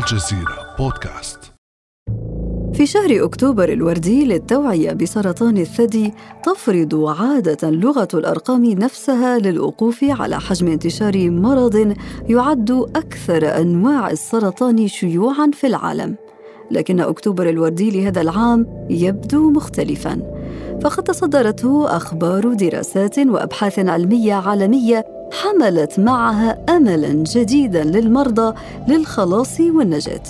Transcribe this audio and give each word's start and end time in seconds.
الجزيرة 0.00 0.74
بودكاست. 0.78 1.38
في 2.74 2.86
شهر 2.86 3.24
أكتوبر 3.24 3.72
الوردي 3.72 4.24
للتوعية 4.24 4.92
بسرطان 4.92 5.58
الثدي 5.58 6.14
تفرض 6.44 6.94
عادة 7.04 7.70
لغة 7.70 8.08
الأرقام 8.14 8.64
نفسها 8.64 9.38
للوقوف 9.38 10.04
على 10.04 10.40
حجم 10.40 10.68
انتشار 10.68 11.30
مرض 11.30 11.94
يعد 12.28 12.70
أكثر 12.96 13.60
أنواع 13.60 14.10
السرطان 14.10 14.88
شيوعاً 14.88 15.50
في 15.52 15.66
العالم. 15.66 16.16
لكن 16.70 17.00
أكتوبر 17.00 17.48
الوردي 17.48 17.90
لهذا 17.90 18.20
العام 18.20 18.86
يبدو 18.90 19.50
مختلفاً. 19.50 20.22
فقد 20.82 21.02
تصدرته 21.02 21.96
أخبار 21.96 22.52
دراسات 22.52 23.18
وأبحاث 23.18 23.78
علمية 23.78 24.34
عالمية 24.34 25.19
حملت 25.32 26.00
معها 26.00 26.58
املا 26.68 27.08
جديدا 27.08 27.84
للمرضى 27.84 28.54
للخلاص 28.88 29.60
والنجاة. 29.60 30.22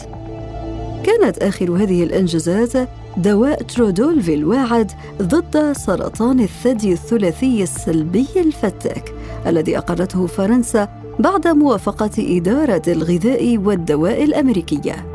كانت 1.05 1.39
آخر 1.39 1.71
هذه 1.71 2.05
الأنجازات 2.05 2.89
دواء 3.17 3.63
ترودولفي 3.63 4.35
الواعد 4.35 4.93
ضد 5.23 5.73
سرطان 5.73 6.41
الثدي 6.41 6.93
الثلاثي 6.93 7.63
السلبي 7.63 8.27
الفتاك 8.37 9.13
الذي 9.47 9.79
أقرته 9.79 10.27
فرنسا 10.27 10.89
بعد 11.19 11.49
موافقة 11.49 12.11
إدارة 12.19 12.83
الغذاء 12.89 13.59
والدواء 13.59 14.25
الأمريكية. 14.25 15.07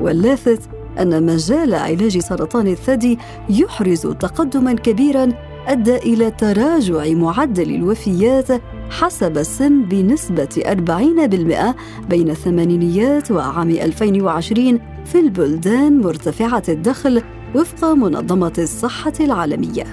واللافت 0.00 0.60
أن 1.00 1.26
مجال 1.26 1.74
علاج 1.74 2.18
سرطان 2.18 2.66
الثدي 2.66 3.18
يحرز 3.50 4.00
تقدما 4.00 4.72
كبيرا 4.72 5.32
أدى 5.66 5.96
إلى 5.96 6.30
تراجع 6.30 7.08
معدل 7.08 7.74
الوفيات 7.74 8.48
حسب 8.90 9.38
السن 9.38 9.82
بنسبة 9.82 10.62
40% 10.66 11.74
بين 12.08 12.30
الثمانينيات 12.30 13.30
وعام 13.30 13.70
2020 13.70 14.80
في 15.04 15.20
البلدان 15.20 16.00
مرتفعة 16.00 16.62
الدخل 16.68 17.22
وفق 17.54 17.92
منظمة 17.92 18.52
الصحة 18.58 19.12
العالمية. 19.20 19.84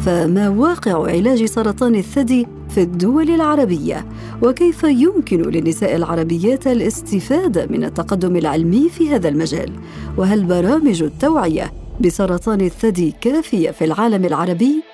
فما 0.00 0.48
واقع 0.48 1.10
علاج 1.10 1.44
سرطان 1.44 1.94
الثدي 1.94 2.46
في 2.68 2.82
الدول 2.82 3.30
العربية؟ 3.30 4.06
وكيف 4.42 4.84
يمكن 4.84 5.42
للنساء 5.42 5.96
العربيات 5.96 6.66
الاستفادة 6.66 7.66
من 7.66 7.84
التقدم 7.84 8.36
العلمي 8.36 8.88
في 8.88 9.14
هذا 9.14 9.28
المجال؟ 9.28 9.72
وهل 10.16 10.44
برامج 10.44 11.02
التوعية 11.02 11.72
بسرطان 12.00 12.60
الثدي 12.60 13.14
كافية 13.20 13.70
في 13.70 13.84
العالم 13.84 14.24
العربي؟ 14.24 14.87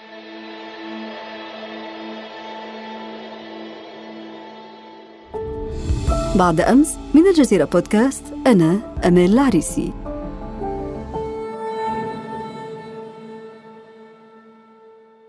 بعد 6.35 6.61
أمس 6.61 6.97
من 7.15 7.27
الجزيرة 7.27 7.65
بودكاست 7.65 8.25
أنا 8.47 8.81
أمال 9.05 9.33
العريسي. 9.33 9.93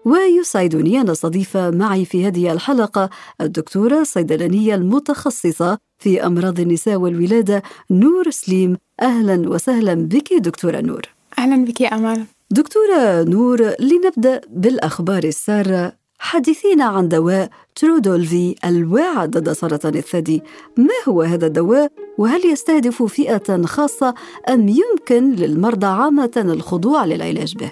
ويسعدني 0.05 1.01
أن 1.01 1.09
أستضيف 1.09 1.57
معي 1.57 2.05
في 2.05 2.27
هذه 2.27 2.51
الحلقة 2.51 3.09
الدكتورة 3.41 4.01
الصيدلانية 4.01 4.75
المتخصصة 4.75 5.77
في 5.97 6.25
أمراض 6.25 6.59
النساء 6.59 6.95
والولادة 6.95 7.63
نور 7.91 8.29
سليم. 8.29 8.77
أهلا 9.01 9.49
وسهلا 9.49 9.93
بك 9.93 10.33
دكتورة 10.33 10.81
نور. 10.81 11.01
أهلا 11.39 11.65
بك 11.65 11.81
يا 11.81 11.95
أمال. 11.95 12.25
دكتورة 12.51 13.23
نور 13.23 13.73
لنبدأ 13.79 14.41
بالأخبار 14.49 15.23
السارة. 15.23 16.04
حدثينا 16.19 16.85
عن 16.85 17.09
دواء 17.09 17.49
ترودولفي 17.75 18.55
الواعد 18.65 19.31
ضد 19.31 19.51
سرطان 19.51 19.95
الثدي. 19.95 20.41
ما 20.77 20.93
هو 21.07 21.21
هذا 21.21 21.47
الدواء؟ 21.47 21.91
وهل 22.17 22.45
يستهدف 22.45 23.03
فئة 23.03 23.65
خاصة 23.65 24.13
أم 24.49 24.67
يمكن 24.69 25.31
للمرضى 25.31 25.87
عامة 25.87 26.31
الخضوع 26.37 27.05
للعلاج 27.05 27.55
به؟ 27.55 27.71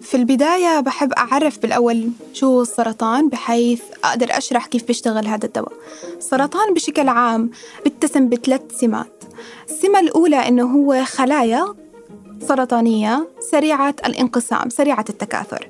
في 0.00 0.16
البداية 0.16 0.80
بحب 0.80 1.12
أعرف 1.12 1.58
بالأول 1.58 2.10
شو 2.32 2.46
هو 2.46 2.62
السرطان 2.62 3.28
بحيث 3.28 3.82
أقدر 4.04 4.26
أشرح 4.30 4.66
كيف 4.66 4.84
بيشتغل 4.84 5.26
هذا 5.26 5.46
الدواء. 5.46 5.72
السرطان 6.18 6.74
بشكل 6.74 7.08
عام 7.08 7.50
بيتسم 7.84 8.28
بثلاث 8.28 8.60
سمات. 8.80 9.24
السمة 9.68 10.00
الأولى 10.00 10.48
إنه 10.48 10.64
هو 10.64 11.04
خلايا 11.04 11.74
سرطانية 12.48 13.28
سريعة 13.50 13.94
الانقسام 14.06 14.68
سريعة 14.68 15.04
التكاثر. 15.10 15.68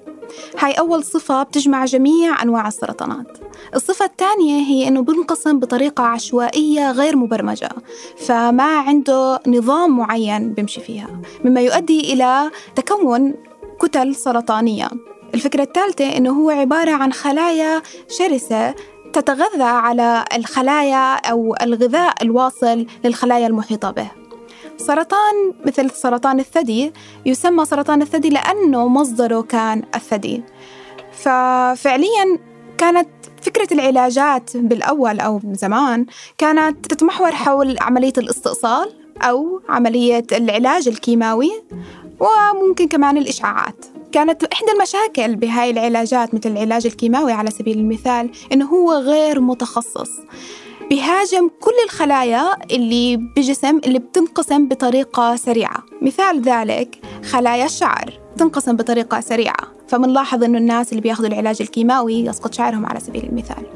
هاي 0.58 0.72
أول 0.72 1.04
صفة 1.04 1.42
بتجمع 1.42 1.84
جميع 1.84 2.42
أنواع 2.42 2.68
السرطانات. 2.68 3.38
الصفة 3.74 4.04
الثانية 4.04 4.62
هي 4.62 4.88
أنه 4.88 5.00
بنقسم 5.00 5.58
بطريقة 5.58 6.04
عشوائية 6.04 6.90
غير 6.90 7.16
مبرمجة 7.16 7.68
فما 8.16 8.78
عنده 8.78 9.40
نظام 9.46 9.96
معين 9.96 10.52
بيمشي 10.52 10.80
فيها 10.80 11.08
مما 11.44 11.60
يؤدي 11.60 12.12
إلى 12.12 12.50
تكون 12.76 13.34
كتل 13.80 14.14
سرطانية. 14.14 14.88
الفكرة 15.34 15.62
الثالثة 15.62 16.16
أنه 16.16 16.30
هو 16.30 16.50
عبارة 16.50 16.90
عن 16.90 17.12
خلايا 17.12 17.82
شرسة 18.08 18.74
تتغذى 19.12 19.62
على 19.62 20.24
الخلايا 20.36 21.14
أو 21.14 21.54
الغذاء 21.62 22.22
الواصل 22.22 22.86
للخلايا 23.04 23.46
المحيطة 23.46 23.90
به. 23.90 24.25
سرطان 24.76 25.54
مثل 25.66 25.90
سرطان 25.90 26.40
الثدي 26.40 26.92
يسمى 27.26 27.64
سرطان 27.64 28.02
الثدي 28.02 28.28
لأنه 28.28 28.88
مصدره 28.88 29.40
كان 29.40 29.82
الثدي. 29.94 30.42
ففعليا 31.12 32.38
كانت 32.78 33.08
فكرة 33.42 33.68
العلاجات 33.72 34.56
بالأول 34.56 35.20
أو 35.20 35.40
زمان 35.52 36.06
كانت 36.38 36.86
تتمحور 36.86 37.30
حول 37.32 37.76
عملية 37.80 38.12
الاستئصال 38.18 38.92
أو 39.22 39.60
عملية 39.68 40.26
العلاج 40.32 40.88
الكيماوي 40.88 41.52
وممكن 42.20 42.88
كمان 42.88 43.16
الإشعاعات. 43.16 43.86
كانت 44.12 44.44
إحدى 44.44 44.72
المشاكل 44.72 45.36
بهاي 45.36 45.70
العلاجات 45.70 46.34
مثل 46.34 46.50
العلاج 46.50 46.86
الكيماوي 46.86 47.32
على 47.32 47.50
سبيل 47.50 47.78
المثال 47.78 48.30
إنه 48.52 48.66
هو 48.66 48.92
غير 48.92 49.40
متخصص. 49.40 50.10
بيهاجم 50.90 51.48
كل 51.60 51.72
الخلايا 51.84 52.44
اللي 52.70 53.16
بجسم 53.16 53.78
اللي 53.78 53.98
بتنقسم 53.98 54.68
بطريقة 54.68 55.36
سريعة. 55.36 55.84
مثال 56.02 56.42
ذلك 56.42 56.98
خلايا 57.30 57.64
الشعر 57.64 58.20
تنقسم 58.36 58.76
بطريقة 58.76 59.20
سريعة. 59.20 59.72
فمنلاحظ 59.88 60.44
أنه 60.44 60.58
الناس 60.58 60.90
اللي 60.90 61.00
بياخذوا 61.00 61.28
العلاج 61.28 61.56
الكيماوي 61.60 62.14
يسقط 62.14 62.54
شعرهم 62.54 62.86
على 62.86 63.00
سبيل 63.00 63.24
المثال. 63.24 63.66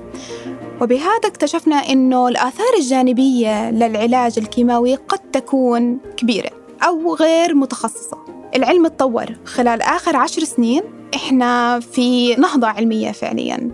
وبهذا 0.81 1.27
اكتشفنا 1.29 1.77
أنه 1.77 2.29
الآثار 2.29 2.75
الجانبية 2.79 3.71
للعلاج 3.71 4.39
الكيماوي 4.39 4.95
قد 4.95 5.19
تكون 5.19 5.99
كبيرة 6.17 6.51
أو 6.83 7.15
غير 7.15 7.55
متخصصة. 7.55 8.19
العلم 8.57 8.87
تطور 8.87 9.27
خلال 9.45 9.83
آخر 9.83 10.17
عشر 10.17 10.45
سنين 10.45 10.83
إحنا 11.15 11.81
في 11.81 12.35
نهضة 12.35 12.67
علمية 12.67 13.13
فعلياً. 13.13 13.71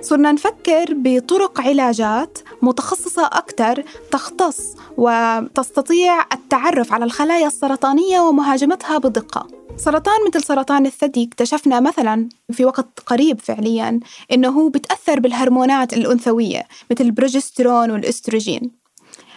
صرنا 0.00 0.32
نفكر 0.32 0.86
بطرق 0.90 1.60
علاجات 1.60 2.38
متخصصة 2.62 3.26
أكثر 3.26 3.84
تختص 4.10 4.76
وتستطيع 4.96 6.20
التعرف 6.32 6.92
على 6.92 7.04
الخلايا 7.04 7.46
السرطانية 7.46 8.20
ومهاجمتها 8.20 8.98
بدقة. 8.98 9.46
سرطان 9.76 10.14
مثل 10.28 10.42
سرطان 10.42 10.86
الثدي 10.86 11.24
اكتشفنا 11.24 11.80
مثلا 11.80 12.28
في 12.52 12.64
وقت 12.64 13.00
قريب 13.06 13.40
فعليا 13.40 14.00
إنه 14.32 14.48
هو 14.48 14.68
بتأثر 14.68 15.20
بالهرمونات 15.20 15.92
الأنثوية 15.92 16.62
مثل 16.90 17.04
البروجسترون 17.04 17.90
والاستروجين 17.90 18.70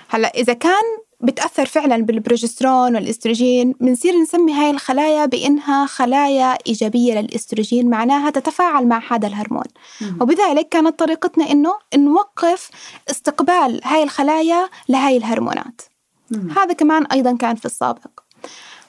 هلأ 0.09 0.27
إذا 0.27 0.53
كان 0.53 0.83
بتأثر 1.23 1.65
فعلا 1.65 1.97
بالبروجسترون 1.97 2.95
والإستروجين 2.95 3.75
بنصير 3.79 4.13
نسمي 4.21 4.53
هاي 4.53 4.69
الخلايا 4.69 5.25
بإنها 5.25 5.85
خلايا 5.85 6.57
إيجابية 6.67 7.21
للإستروجين 7.21 7.89
معناها 7.89 8.29
تتفاعل 8.29 8.87
مع 8.87 9.01
هذا 9.09 9.27
الهرمون. 9.27 9.63
وبذلك 10.21 10.69
كانت 10.69 10.99
طريقتنا 10.99 11.51
إنه 11.51 11.73
نوقف 11.95 12.69
استقبال 13.09 13.81
هاي 13.83 14.03
الخلايا 14.03 14.69
لهاي 14.89 15.17
الهرمونات. 15.17 15.81
هذا 16.57 16.73
كمان 16.73 17.05
أيضا 17.05 17.37
كان 17.37 17.55
في 17.55 17.65
السابق. 17.65 18.19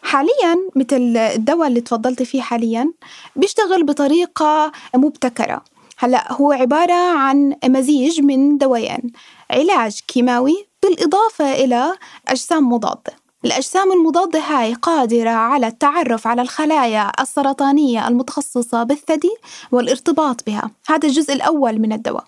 حاليا 0.02 0.56
مثل 0.76 1.17
الدواء 1.17 1.69
اللي 1.69 1.81
تفضلتي 1.81 2.25
فيه 2.25 2.43
حاليا 2.43 2.93
بيشتغل 3.37 3.85
بطريقة 3.85 4.73
مبتكرة. 4.94 5.64
هلأ 5.99 6.32
هو 6.32 6.52
عبارة 6.52 7.17
عن 7.19 7.55
مزيج 7.64 8.20
من 8.20 8.58
دوايين. 8.58 9.12
علاج 9.50 10.00
كيماوي 10.08 10.71
بالإضافة 10.82 11.52
إلى 11.52 11.93
أجسام 12.29 12.73
مضادة. 12.73 13.12
الأجسام 13.44 13.93
المضادة 13.93 14.38
هاي 14.40 14.75
قادرة 14.75 15.31
على 15.31 15.67
التعرف 15.67 16.26
على 16.26 16.43
الخلايا 16.43 17.12
السرطانية 17.20 18.08
المتخصصة 18.08 18.82
بالثدي 18.82 19.37
والارتباط 19.73 20.46
بها. 20.46 20.70
هذا 20.88 21.08
الجزء 21.08 21.32
الأول 21.32 21.79
من 21.79 21.93
الدواء. 21.93 22.25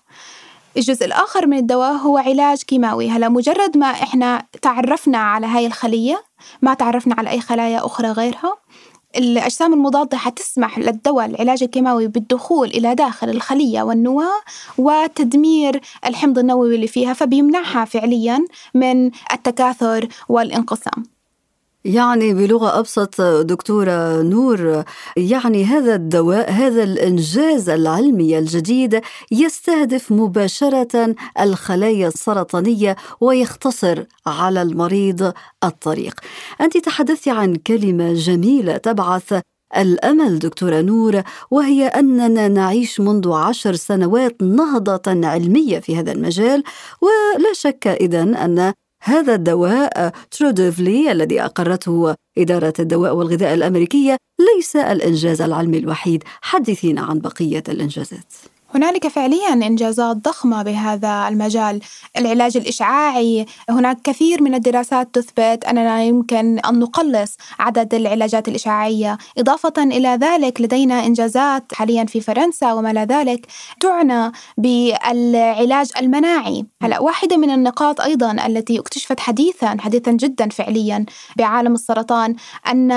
الجزء 0.77 1.05
الآخر 1.05 1.47
من 1.47 1.57
الدواء 1.57 1.91
هو 1.91 2.17
علاج 2.17 2.63
كيماوي. 2.63 3.09
هلا 3.09 3.29
مجرد 3.29 3.77
ما 3.77 3.91
إحنا 3.91 4.45
تعرفنا 4.61 5.17
على 5.17 5.47
هاي 5.47 5.67
الخلية 5.67 6.23
ما 6.61 6.73
تعرفنا 6.73 7.15
على 7.17 7.29
أي 7.29 7.41
خلايا 7.41 7.85
أخرى 7.85 8.07
غيرها 8.11 8.57
الأجسام 9.17 9.73
المضادة 9.73 10.17
حتسمح 10.17 10.79
للدواء 10.79 11.25
العلاج 11.25 11.63
الكيماوي 11.63 12.07
بالدخول 12.07 12.67
إلى 12.67 12.95
داخل 12.95 13.29
الخلية 13.29 13.81
والنواة 13.81 14.41
وتدمير 14.77 15.81
الحمض 16.05 16.39
النووي 16.39 16.75
اللي 16.75 16.87
فيها 16.87 17.13
فبيمنعها 17.13 17.85
فعليا 17.85 18.45
من 18.73 19.11
التكاثر 19.33 20.07
والانقسام. 20.29 21.14
يعني 21.85 22.33
بلغة 22.33 22.79
أبسط 22.79 23.21
دكتورة 23.21 24.21
نور 24.21 24.83
يعني 25.17 25.65
هذا 25.65 25.95
الدواء 25.95 26.51
هذا 26.51 26.83
الإنجاز 26.83 27.69
العلمي 27.69 28.39
الجديد 28.39 29.01
يستهدف 29.31 30.11
مباشرة 30.11 31.15
الخلايا 31.39 32.07
السرطانية 32.07 32.95
ويختصر 33.21 34.03
على 34.27 34.61
المريض 34.61 35.33
الطريق. 35.63 36.19
أنت 36.61 36.77
تحدثت 36.77 37.27
عن 37.27 37.55
كلمة 37.55 38.13
جميلة 38.13 38.77
تبعث 38.77 39.41
الأمل 39.77 40.39
دكتورة 40.39 40.81
نور 40.81 41.21
وهي 41.51 41.87
أننا 41.87 42.47
نعيش 42.47 42.99
منذ 42.99 43.31
عشر 43.31 43.75
سنوات 43.75 44.41
نهضة 44.41 45.27
علمية 45.27 45.79
في 45.79 45.97
هذا 45.97 46.11
المجال 46.11 46.63
ولا 47.01 47.53
شك 47.53 47.87
اذا 47.87 48.21
أن 48.21 48.73
هذا 49.07 49.35
الدواء 49.35 50.11
ترودوفلي 50.31 51.11
الذي 51.11 51.41
أقرته 51.41 52.15
إدارة 52.37 52.73
الدواء 52.79 53.15
والغذاء 53.15 53.53
الأمريكية 53.53 54.17
ليس 54.55 54.75
الإنجاز 54.75 55.41
العلمي 55.41 55.77
الوحيد. 55.77 56.23
حدثينا 56.41 57.01
عن 57.01 57.19
بقية 57.19 57.63
الإنجازات. 57.69 58.33
هنالك 58.73 59.07
فعليا 59.07 59.53
إنجازات 59.53 60.17
ضخمة 60.17 60.63
بهذا 60.63 61.27
المجال، 61.27 61.81
العلاج 62.17 62.57
الإشعاعي، 62.57 63.45
هناك 63.69 64.01
كثير 64.03 64.41
من 64.41 64.55
الدراسات 64.55 65.09
تثبت 65.13 65.65
أننا 65.65 66.03
يمكن 66.03 66.59
أن 66.59 66.79
نقلص 66.79 67.37
عدد 67.59 67.93
العلاجات 67.93 68.47
الإشعاعية، 68.47 69.17
إضافة 69.37 69.73
إلى 69.77 70.09
ذلك 70.21 70.61
لدينا 70.61 71.05
إنجازات 71.05 71.63
حاليا 71.73 72.05
في 72.05 72.21
فرنسا 72.21 72.73
وما 72.73 72.91
إلى 72.91 73.01
ذلك 73.01 73.47
تعنى 73.79 74.31
بالعلاج 74.57 75.91
المناعي، 76.01 76.65
هلا 76.81 76.99
واحدة 76.99 77.37
من 77.37 77.49
النقاط 77.49 78.01
أيضا 78.01 78.31
التي 78.31 78.79
اكتشفت 78.79 79.19
حديثا 79.19 79.77
حديثا 79.79 80.11
جدا 80.11 80.49
فعليا 80.49 81.05
بعالم 81.37 81.73
السرطان 81.73 82.35
أن 82.67 82.91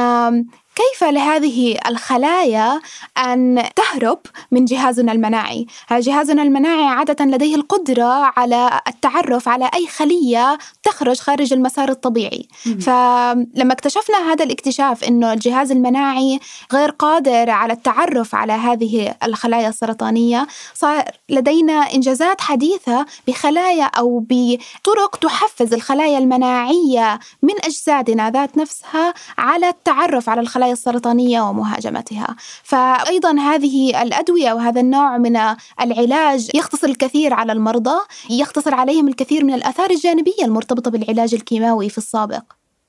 كيف 0.79 1.05
لهذه 1.05 1.79
الخلايا 1.87 2.81
أن 3.19 3.65
تهرب 3.77 4.19
من 4.51 4.65
جهازنا 4.65 5.13
المناعي؟ 5.13 5.67
جهازنا 5.93 6.43
المناعي 6.43 6.85
عادة 6.85 7.25
لديه 7.25 7.57
القدرة 7.57 8.33
على 8.37 8.81
التعرف 8.89 9.49
على 9.49 9.71
أي 9.75 9.87
خلية 9.87 10.59
تخرج 10.83 11.19
خارج 11.19 11.53
المسار 11.53 11.89
الطبيعي؟ 11.89 12.49
فلما 12.81 13.73
اكتشفنا 13.73 14.33
هذا 14.33 14.45
الاكتشاف 14.45 15.05
أنه 15.05 15.33
الجهاز 15.33 15.71
المناعي 15.73 16.41
غير 16.73 16.91
قادر 16.91 17.51
على 17.51 17.73
التعرف 17.73 18.35
على 18.35 18.53
هذه 18.53 19.15
الخلايا 19.25 19.69
السرطانية 19.69 20.47
صار 20.75 21.05
لدينا 21.29 21.73
إنجازات 21.73 22.41
حديثة 22.41 23.07
بخلايا 23.27 23.85
أو 23.85 24.25
بطرق 24.29 25.17
تحفز 25.17 25.75
الخلايا 25.75 26.19
المناعية 26.19 27.19
من 27.43 27.55
أجسادنا 27.65 28.31
ذات 28.31 28.59
نفسها 28.59 29.15
على 29.39 29.69
التعرف 29.69 30.29
على 30.29 30.41
الخلايا 30.41 30.68
الخلايا 30.69 30.73
السرطانية 30.73 31.41
ومهاجمتها. 31.41 32.37
فأيضا 32.63 33.33
هذه 33.39 34.03
الأدوية 34.03 34.53
وهذا 34.53 34.81
النوع 34.81 35.19
من 35.19 35.37
العلاج 35.81 36.51
يختصر 36.55 36.87
الكثير 36.87 37.35
على 37.35 37.53
المرضى 37.53 37.99
يختصر 38.31 38.75
عليهم 38.75 39.09
الكثير 39.09 39.45
من 39.45 39.55
الآثار 39.55 39.91
الجانبية 39.91 40.45
المرتبطة 40.45 40.91
بالعلاج 40.91 41.35
الكيماوي 41.35 41.89
في 41.89 41.99
السابق. 41.99 42.43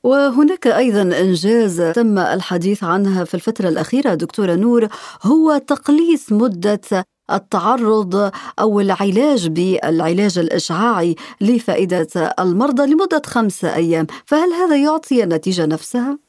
وهناك 0.04 0.68
أيضا 0.68 1.02
إنجاز 1.02 1.82
تم 1.82 2.20
الحديث 2.20 2.84
عنها 2.84 3.24
في 3.24 3.34
الفترة 3.34 3.70
الأخيرة 3.70 4.14
دكتورة 4.14 4.56
نور 4.56 4.88
هو 5.24 5.58
تقليص 5.58 6.32
مدة 6.32 7.06
التعرض 7.32 8.32
أو 8.60 8.80
العلاج 8.80 9.48
بالعلاج 9.48 10.38
الإشعاعي 10.38 11.16
لفائدة 11.42 12.34
المرضى 12.40 12.86
لمدة 12.86 13.22
خمسه 13.26 13.76
أيام، 13.76 14.08
فهل 14.26 14.54
هذا 14.54 14.76
يعطي 14.76 15.24
النتيجة 15.24 15.66
نفسها؟ 15.66 16.29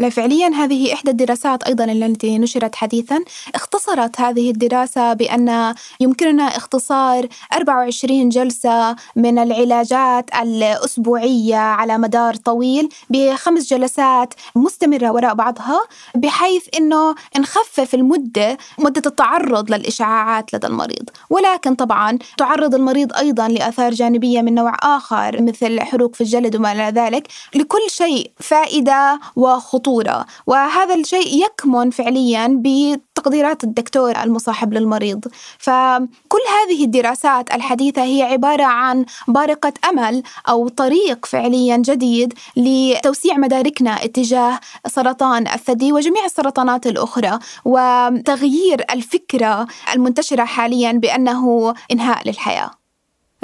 لا 0.00 0.08
فعليا 0.10 0.48
هذه 0.48 0.92
إحدى 0.94 1.10
الدراسات 1.10 1.62
أيضا 1.62 1.84
التي 1.84 2.38
نشرت 2.38 2.74
حديثا. 2.74 3.18
اختصرت 3.54 4.20
هذه 4.20 4.50
الدراسة 4.50 5.12
بأن 5.12 5.74
يمكننا 6.00 6.42
اختصار 6.44 7.28
24 7.52 8.28
جلسة 8.28 8.96
من 9.16 9.38
العلاجات 9.38 10.30
الأسبوعية 10.42 11.56
على 11.56 11.98
مدار 11.98 12.34
طويل 12.34 12.88
بخمس 13.10 13.70
جلسات 13.70 14.34
مستمرة 14.56 15.10
وراء 15.10 15.34
بعضها 15.34 15.80
بحيث 16.14 16.68
أنه 16.76 17.14
نخفف 17.38 17.94
المدة 17.94 18.58
مدة 18.78 19.02
التعرض 19.06 19.70
للإشعاعات 19.70 20.54
لدى 20.54 20.66
المريض. 20.66 21.10
ولكن 21.30 21.74
طبعا 21.74 22.18
تعرض 22.36 22.74
المريض 22.74 23.12
أيضا 23.12 23.48
لآثار 23.48 23.92
جانبية 23.92 24.42
من 24.42 24.54
نوع 24.54 24.76
آخر 24.82 25.42
مثل 25.42 25.80
حروق 25.80 26.14
في 26.14 26.20
الجلد 26.20 26.56
وما 26.56 26.72
إلى 26.72 27.00
ذلك. 27.00 27.28
لكل 27.54 27.90
شيء 27.90 28.30
فائدة 28.40 29.20
وخطورة 29.36 29.87
الخطورة 29.88 30.26
وهذا 30.46 30.94
الشيء 30.94 31.44
يكمن 31.44 31.90
فعليا 31.90 32.62
بتقديرات 32.64 33.64
الدكتور 33.64 34.22
المصاحب 34.22 34.74
للمريض. 34.74 35.24
فكل 35.58 36.44
هذه 36.58 36.84
الدراسات 36.84 37.54
الحديثة 37.54 38.02
هي 38.02 38.22
عبارة 38.22 38.64
عن 38.64 39.04
بارقة 39.28 39.72
أمل 39.88 40.22
أو 40.48 40.68
طريق 40.68 41.26
فعليا 41.26 41.76
جديد 41.76 42.34
لتوسيع 42.56 43.36
مداركنا 43.36 44.04
اتجاه 44.04 44.60
سرطان 44.86 45.48
الثدي 45.48 45.92
وجميع 45.92 46.24
السرطانات 46.24 46.86
الأخرى 46.86 47.38
وتغيير 47.64 48.84
الفكرة 48.90 49.66
المنتشرة 49.94 50.44
حاليا 50.44 50.92
بأنه 50.92 51.74
إنهاء 51.92 52.28
للحياة. 52.28 52.77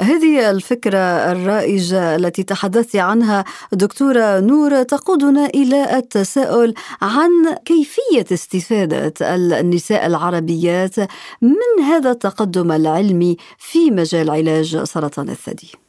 هذه 0.01 0.49
الفكرة 0.49 1.31
الرائجة 1.31 2.15
التي 2.15 2.43
تحدثت 2.43 2.95
عنها 2.95 3.45
دكتورة 3.71 4.39
نور 4.39 4.83
تقودنا 4.83 5.45
إلى 5.45 5.97
التساؤل 5.97 6.73
عن 7.01 7.55
كيفية 7.65 8.25
استفادة 8.33 9.13
النساء 9.59 10.05
العربيات 10.05 10.99
من 11.41 11.83
هذا 11.83 12.11
التقدم 12.11 12.71
العلمي 12.71 13.37
في 13.57 13.91
مجال 13.91 14.29
علاج 14.29 14.83
سرطان 14.83 15.29
الثدي. 15.29 15.84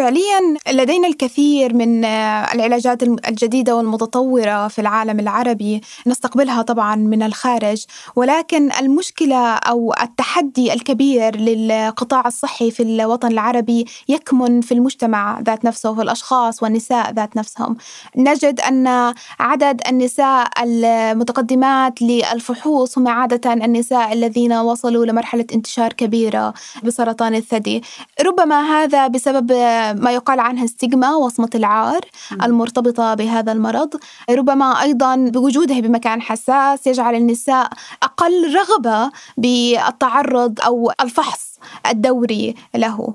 فعليا 0.00 0.56
لدينا 0.72 1.08
الكثير 1.08 1.74
من 1.74 2.04
العلاجات 2.04 3.02
الجديدة 3.02 3.76
والمتطورة 3.76 4.68
في 4.68 4.80
العالم 4.80 5.20
العربي 5.20 5.80
نستقبلها 6.06 6.62
طبعا 6.62 6.96
من 6.96 7.22
الخارج. 7.22 7.84
ولكن 8.16 8.72
المشكلة 8.80 9.54
أو 9.54 9.94
التحدي 10.02 10.72
الكبير 10.72 11.36
للقطاع 11.36 12.26
الصحي 12.26 12.70
في 12.70 12.82
الوطن 12.82 13.28
العربي 13.28 13.86
يكمن 14.08 14.60
في 14.60 14.74
المجتمع 14.74 15.40
ذات 15.40 15.64
نفسه 15.64 15.90
وفي 15.90 16.02
الأشخاص 16.02 16.62
والنساء 16.62 17.12
ذات 17.12 17.36
نفسهم. 17.36 17.76
نجد 18.16 18.60
أن 18.60 19.14
عدد 19.40 19.80
النساء 19.88 20.48
المتقدمات 20.62 22.02
للفحوص 22.02 22.98
هم 22.98 23.08
عادة 23.08 23.52
النساء 23.52 24.12
الذين 24.12 24.52
وصلوا 24.52 25.06
لمرحلة 25.06 25.46
انتشار 25.54 25.92
كبيرة 25.92 26.54
بسرطان 26.82 27.34
الثدي. 27.34 27.82
ربما 28.20 28.60
هذا 28.60 29.06
بسبب 29.06 29.50
ما 29.92 30.10
يقال 30.10 30.40
عنها 30.40 30.66
ستيغما 30.66 31.14
وصمة 31.14 31.50
العار 31.54 32.00
المرتبطة 32.42 33.14
بهذا 33.14 33.52
المرض. 33.52 33.90
ربما 34.30 34.82
أيضا 34.82 35.16
بوجودها 35.16 35.80
بمكان 35.80 36.22
حساس 36.22 36.86
يجعل 36.86 37.14
النساء 37.14 37.70
أقل 38.02 38.54
رغبة 38.54 39.10
بالتعرض 39.36 40.60
أو 40.60 40.92
الفحص 41.00 41.58
الدوري 41.90 42.54
له. 42.74 43.14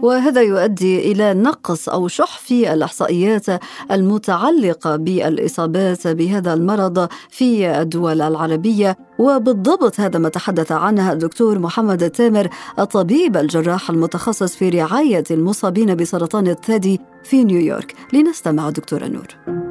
وهذا 0.00 0.42
يؤدي 0.42 1.12
إلى 1.12 1.34
نقص 1.34 1.88
أو 1.88 2.08
شح 2.08 2.38
في 2.38 2.72
الأحصائيات 2.72 3.46
المتعلقة 3.90 4.96
بالإصابات 4.96 6.06
بهذا 6.06 6.54
المرض 6.54 7.08
في 7.30 7.80
الدول 7.80 8.20
العربية. 8.22 8.98
وبالضبط 9.18 10.00
هذا 10.00 10.18
ما 10.18 10.28
تحدث 10.28 10.72
عنه 10.72 11.12
الدكتور 11.12 11.58
محمد 11.58 12.02
التامر 12.02 12.48
الطبيب 12.78 13.36
الجراح 13.36 13.90
المتخصص 13.90 14.56
في 14.56 14.68
رعاية 14.68 15.24
المصابين 15.30 15.94
بسرطان 15.94 16.48
الثدي 16.48 17.00
في 17.24 17.44
نيويورك. 17.44 17.94
لنستمع 18.12 18.70
دكتورة 18.70 19.06
نور. 19.06 19.67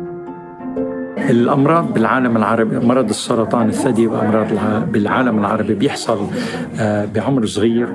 الأمراض 1.17 1.93
بالعالم 1.93 2.37
العربي 2.37 2.79
مرض 2.79 3.09
السرطان 3.09 3.69
الثدي 3.69 4.07
وامراض 4.07 4.47
بالعالم 4.91 5.39
العربي 5.39 5.73
بيحصل 5.73 6.27
آه، 6.79 7.05
بعمر 7.15 7.45
صغير 7.45 7.87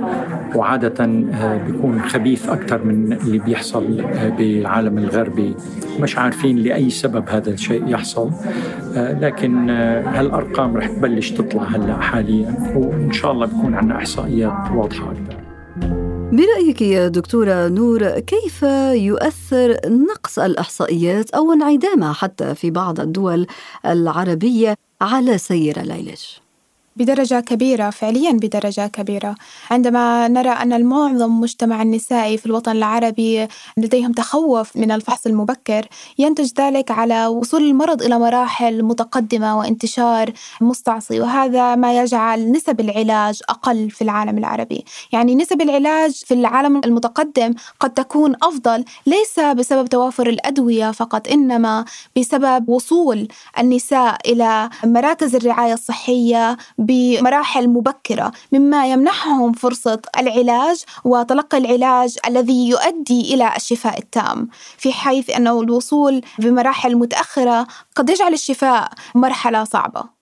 وعادة 0.54 1.04
آه، 1.04 1.56
بيكون 1.66 2.02
خبيث 2.02 2.48
أكثر 2.48 2.84
من 2.84 3.12
اللي 3.12 3.38
بيحصل 3.38 4.00
آه، 4.00 4.28
بالعالم 4.28 4.98
الغربي. 4.98 5.54
مش 6.00 6.18
عارفين 6.18 6.56
لأي 6.56 6.90
سبب 6.90 7.28
هذا 7.28 7.50
الشيء 7.50 7.88
يحصل 7.88 8.30
لكن 8.96 9.70
هالأرقام 9.70 10.76
رح 10.76 10.86
تبلش 10.86 11.30
تطلع 11.30 11.62
هلأ 11.62 12.00
حاليا 12.00 12.54
وإن 12.74 13.12
شاء 13.12 13.32
الله 13.32 13.46
بيكون 13.46 13.74
عندنا 13.74 13.96
إحصائيات 13.96 14.70
واضحة 14.74 15.10
أكثر. 15.10 15.31
برأيك 16.32 16.82
يا 16.82 17.08
دكتورة 17.08 17.68
نور 17.68 18.18
كيف 18.20 18.62
يؤثر 18.92 19.76
نقص 19.86 20.38
الإحصائيات 20.38 21.30
أو 21.30 21.52
انعدامها 21.52 22.12
حتى 22.12 22.54
في 22.54 22.70
بعض 22.70 23.00
الدول 23.00 23.46
العربية 23.86 24.74
على 25.00 25.38
سير 25.38 25.80
العلاج؟ 25.80 26.41
بدرجة 26.96 27.40
كبيرة 27.40 27.90
فعليا 27.90 28.32
بدرجة 28.32 28.86
كبيرة. 28.86 29.34
عندما 29.70 30.28
نرى 30.28 30.50
أن 30.50 30.72
المعظم 30.72 31.40
مجتمع 31.40 31.82
النسائي 31.82 32.38
في 32.38 32.46
الوطن 32.46 32.72
العربي 32.72 33.48
لديهم 33.76 34.12
تخوف 34.12 34.76
من 34.76 34.90
الفحص 34.90 35.26
المبكر 35.26 35.88
ينتج 36.18 36.50
ذلك 36.58 36.90
على 36.90 37.26
وصول 37.26 37.62
المرض 37.62 38.02
إلى 38.02 38.18
مراحل 38.18 38.82
متقدمة 38.82 39.58
وانتشار 39.58 40.32
مستعصي 40.60 41.20
وهذا 41.20 41.74
ما 41.74 42.00
يجعل 42.02 42.52
نسب 42.52 42.80
العلاج 42.80 43.40
أقل 43.48 43.90
في 43.90 44.02
العالم 44.02 44.38
العربي. 44.38 44.84
يعني 45.12 45.34
نسب 45.34 45.60
العلاج 45.60 46.12
في 46.12 46.34
العالم 46.34 46.76
المتقدم 46.84 47.54
قد 47.80 47.90
تكون 47.90 48.34
أفضل 48.42 48.84
ليس 49.06 49.40
بسبب 49.40 49.88
توافر 49.88 50.26
الأدوية 50.28 50.90
فقط 50.90 51.28
إنما 51.28 51.84
بسبب 52.18 52.68
وصول 52.68 53.28
النساء 53.58 54.18
إلى 54.26 54.70
مراكز 54.84 55.34
الرعاية 55.34 55.72
الصحية 55.72 56.56
بمراحل 56.86 57.68
مبكرة 57.68 58.32
مما 58.52 58.86
يمنحهم 58.86 59.52
فرصة 59.52 60.02
العلاج 60.18 60.84
وتلقي 61.04 61.58
العلاج 61.58 62.18
الذي 62.26 62.68
يؤدي 62.68 63.34
إلى 63.34 63.56
الشفاء 63.56 63.98
التام. 63.98 64.48
في 64.78 64.92
حيث 64.92 65.30
أنه 65.30 65.60
الوصول 65.60 66.20
بمراحل 66.38 66.96
متأخرة 66.96 67.66
قد 67.96 68.10
يجعل 68.10 68.32
الشفاء 68.32 68.90
مرحلة 69.14 69.64
صعبة. 69.64 70.21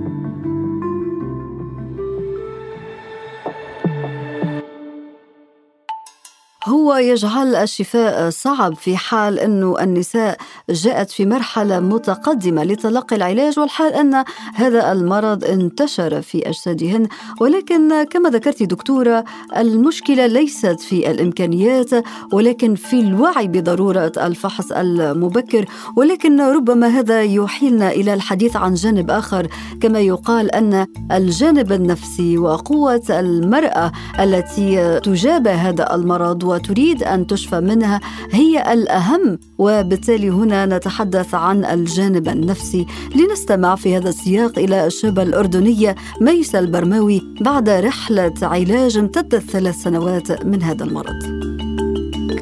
هو 6.67 6.95
يجعل 6.95 7.55
الشفاء 7.55 8.29
صعب 8.29 8.75
في 8.75 8.97
حال 8.97 9.39
أنه 9.39 9.83
النساء 9.83 10.37
جاءت 10.69 11.11
في 11.11 11.25
مرحلة 11.25 11.79
متقدمة 11.79 12.63
لتلقي 12.63 13.15
العلاج 13.15 13.59
والحال 13.59 13.93
أن 13.93 14.23
هذا 14.55 14.91
المرض 14.91 15.43
انتشر 15.43 16.21
في 16.21 16.49
أجسادهن. 16.49 17.07
ولكن 17.39 18.03
كما 18.03 18.29
ذكرت 18.29 18.63
دكتورة 18.63 19.23
المشكلة 19.57 20.25
ليست 20.25 20.79
في 20.79 21.11
الإمكانيات 21.11 21.89
ولكن 22.33 22.75
في 22.75 22.99
الوعي 22.99 23.47
بضرورة 23.47 24.11
الفحص 24.17 24.71
المبكر. 24.71 25.65
ولكن 25.95 26.41
ربما 26.41 26.87
هذا 26.87 27.23
يحيلنا 27.23 27.91
إلى 27.91 28.13
الحديث 28.13 28.55
عن 28.55 28.73
جانب 28.73 29.11
آخر 29.11 29.47
كما 29.81 29.99
يقال 29.99 30.51
أن 30.51 30.87
الجانب 31.11 31.71
النفسي 31.71 32.37
وقوة 32.37 33.03
المرأة 33.09 33.91
التي 34.19 34.99
تجابه 34.99 35.53
هذا 35.53 35.95
المرض 35.95 36.50
وتريد 36.51 37.03
أن 37.03 37.27
تشفى 37.27 37.59
منها 37.59 37.99
هي 38.31 38.73
الأهم 38.73 39.39
وبالتالي 39.57 40.29
هنا 40.29 40.65
نتحدث 40.65 41.35
عن 41.35 41.65
الجانب 41.65 42.27
النفسي 42.27 42.85
لنستمع 43.15 43.75
في 43.75 43.97
هذا 43.97 44.09
السياق 44.09 44.59
إلى 44.59 44.85
الشابه 44.85 45.23
الاردنيه 45.23 45.95
ميسة 46.21 46.59
البرماوي 46.59 47.21
بعد 47.41 47.69
رحلة 47.69 48.33
علاج 48.41 48.97
امتدت 48.97 49.35
ثلاث 49.35 49.75
سنوات 49.75 50.45
من 50.45 50.63
هذا 50.63 50.83
المرض. 50.83 51.41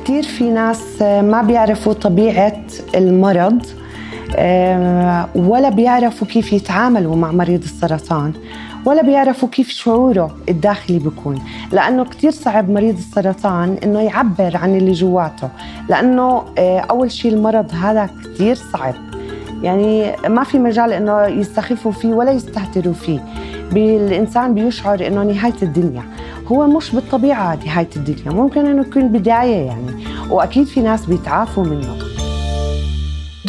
كثير 0.04 0.24
في 0.24 0.50
ناس 0.50 1.02
ما 1.02 1.42
بيعرفوا 1.42 1.94
طبيعة 1.94 2.66
المرض 2.96 3.62
آه، 4.36 5.30
ولا 5.36 5.70
بيعرفوا 5.70 6.28
كيف 6.28 6.54
يتعاملوا 6.54 7.16
مع 7.16 7.32
مريض 7.32 7.64
السرطان 7.64 8.34
ولا 8.90 9.02
بيعرفوا 9.02 9.50
كيف 9.50 9.70
شعوره 9.70 10.38
الداخلي 10.50 11.00
بيكون. 11.00 11.42
لأنه 11.72 12.04
كتير 12.04 12.32
صعب 12.32 12.70
مريض 12.70 12.98
السرطان 12.98 13.78
إنه 13.84 14.02
يعبر 14.02 14.58
عن 14.58 14.78
اللي 14.78 14.92
جواته. 14.92 15.50
لأنه 15.90 16.44
آه، 16.58 16.80
أول 16.80 17.12
شيء 17.12 17.34
المرض 17.34 17.72
هذا 17.74 18.10
كتير 18.24 18.56
صعب. 18.56 18.94
يعني 19.62 20.16
ما 20.28 20.44
في 20.44 20.60
مجال 20.60 20.94
إنه 20.94 21.26
يستخفوا 21.26 21.92
فيه 21.92 22.14
ولا 22.14 22.32
يستهتروا 22.32 22.94
فيه. 22.94 23.26
الإنسان 23.72 24.54
بيشعر 24.54 25.08
إنه 25.08 25.24
نهاية 25.24 25.62
الدنيا. 25.64 26.04
هو 26.48 26.68
مش 26.68 26.96
بالطبيعة 26.96 27.60
نهاية 27.66 27.90
الدنيا. 27.96 28.32
ممكن 28.32 28.66
إنه 28.66 28.82
يكون 28.82 29.08
بداية 29.08 29.66
يعني. 29.66 30.06
وأكيد 30.30 30.68
في 30.68 30.82
ناس 30.82 31.06
بيتعافوا 31.06 31.64
منه. 31.64 32.19